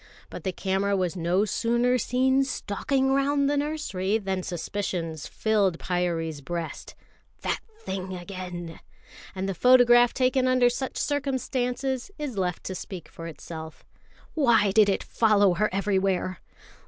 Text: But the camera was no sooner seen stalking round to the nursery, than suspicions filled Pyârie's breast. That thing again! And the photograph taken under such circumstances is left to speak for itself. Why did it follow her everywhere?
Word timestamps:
But 0.31 0.43
the 0.43 0.51
camera 0.51 0.97
was 0.97 1.15
no 1.15 1.45
sooner 1.45 1.99
seen 1.99 2.43
stalking 2.43 3.13
round 3.13 3.47
to 3.47 3.51
the 3.53 3.57
nursery, 3.57 4.17
than 4.17 4.41
suspicions 4.41 5.27
filled 5.27 5.77
Pyârie's 5.77 6.41
breast. 6.41 6.95
That 7.41 7.59
thing 7.77 8.15
again! 8.15 8.79
And 9.35 9.47
the 9.47 9.53
photograph 9.53 10.11
taken 10.11 10.47
under 10.47 10.71
such 10.71 10.97
circumstances 10.97 12.09
is 12.17 12.35
left 12.35 12.63
to 12.63 12.73
speak 12.73 13.07
for 13.09 13.27
itself. 13.27 13.85
Why 14.33 14.71
did 14.71 14.89
it 14.89 15.03
follow 15.03 15.53
her 15.53 15.69
everywhere? 15.71 16.39